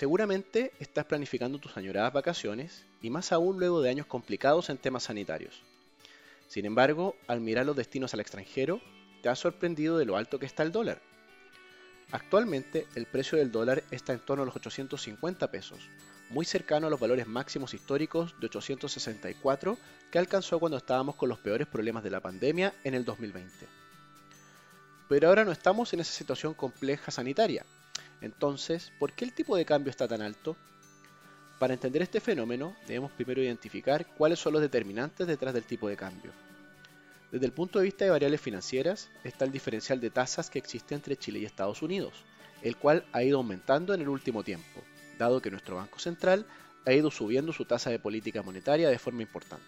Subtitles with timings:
[0.00, 5.02] Seguramente estás planificando tus añoradas vacaciones y más aún luego de años complicados en temas
[5.02, 5.60] sanitarios.
[6.48, 8.80] Sin embargo, al mirar los destinos al extranjero,
[9.20, 11.02] te has sorprendido de lo alto que está el dólar.
[12.12, 15.90] Actualmente el precio del dólar está en torno a los 850 pesos,
[16.30, 19.76] muy cercano a los valores máximos históricos de 864
[20.10, 23.52] que alcanzó cuando estábamos con los peores problemas de la pandemia en el 2020.
[25.10, 27.66] Pero ahora no estamos en esa situación compleja sanitaria.
[28.20, 30.56] Entonces, ¿por qué el tipo de cambio está tan alto?
[31.58, 35.96] Para entender este fenómeno, debemos primero identificar cuáles son los determinantes detrás del tipo de
[35.96, 36.32] cambio.
[37.30, 40.94] Desde el punto de vista de variables financieras, está el diferencial de tasas que existe
[40.94, 42.24] entre Chile y Estados Unidos,
[42.62, 44.82] el cual ha ido aumentando en el último tiempo,
[45.18, 46.46] dado que nuestro Banco Central
[46.86, 49.64] ha ido subiendo su tasa de política monetaria de forma importante.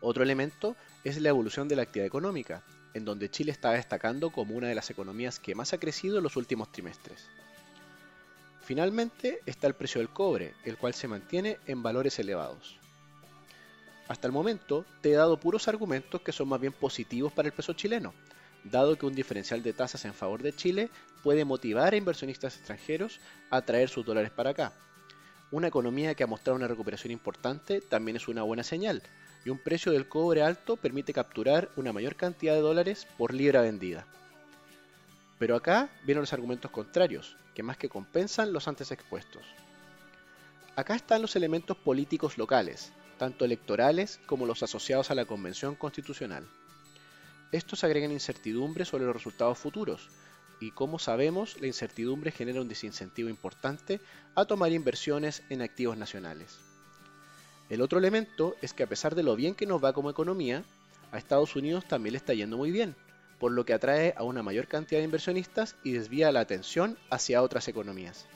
[0.00, 2.62] Otro elemento es la evolución de la actividad económica,
[2.94, 6.24] en donde Chile está destacando como una de las economías que más ha crecido en
[6.24, 7.28] los últimos trimestres.
[8.62, 12.78] Finalmente está el precio del cobre, el cual se mantiene en valores elevados.
[14.08, 17.54] Hasta el momento te he dado puros argumentos que son más bien positivos para el
[17.54, 18.12] peso chileno,
[18.64, 20.90] dado que un diferencial de tasas en favor de Chile
[21.22, 24.72] puede motivar a inversionistas extranjeros a traer sus dólares para acá.
[25.50, 29.02] Una economía que ha mostrado una recuperación importante también es una buena señal,
[29.44, 33.62] y un precio del cobre alto permite capturar una mayor cantidad de dólares por libra
[33.62, 34.06] vendida.
[35.38, 39.42] Pero acá vienen los argumentos contrarios, que más que compensan los antes expuestos.
[40.76, 46.46] Acá están los elementos políticos locales, tanto electorales como los asociados a la Convención Constitucional.
[47.52, 50.08] Estos agregan incertidumbre sobre los resultados futuros,
[50.60, 54.00] y como sabemos, la incertidumbre genera un desincentivo importante
[54.34, 56.69] a tomar inversiones en activos nacionales.
[57.70, 60.64] El otro elemento es que a pesar de lo bien que nos va como economía,
[61.12, 62.96] a Estados Unidos también le está yendo muy bien,
[63.38, 67.42] por lo que atrae a una mayor cantidad de inversionistas y desvía la atención hacia
[67.42, 68.26] otras economías.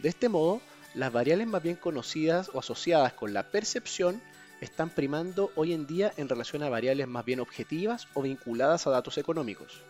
[0.00, 0.60] De este modo,
[0.94, 4.20] las variables más bien conocidas o asociadas con la percepción
[4.60, 8.90] están primando hoy en día en relación a variables más bien objetivas o vinculadas a
[8.90, 9.82] datos económicos.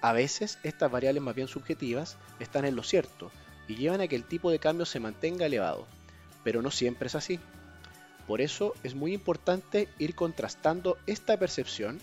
[0.00, 3.30] A veces estas variables más bien subjetivas están en lo cierto
[3.68, 5.86] y llevan a que el tipo de cambio se mantenga elevado,
[6.44, 7.40] pero no siempre es así.
[8.26, 12.00] Por eso es muy importante ir contrastando esta percepción